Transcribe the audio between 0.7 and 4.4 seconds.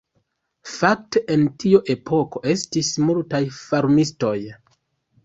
Fakte en tiu epoko estis multaj farmistoj.